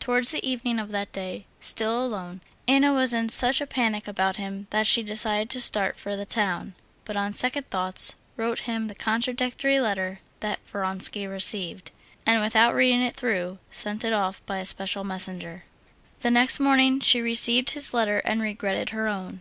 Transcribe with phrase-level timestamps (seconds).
[0.00, 4.36] Towards the evening of that day, still alone, Anna was in such a panic about
[4.36, 6.74] him that she decided to start for the town,
[7.06, 11.90] but on second thoughts wrote him the contradictory letter that Vronsky received,
[12.26, 15.64] and without reading it through, sent it off by a special messenger.
[16.20, 19.40] The next morning she received his letter and regretted her own.